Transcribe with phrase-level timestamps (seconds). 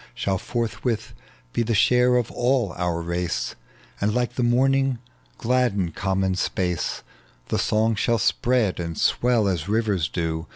[0.15, 1.13] Shall forthwith
[1.53, 3.53] he tlie share of all our race,
[4.01, 4.97] And lilie the morning
[5.37, 7.03] gladden common space:
[7.49, 10.47] The song shall spread and swell as rivers do.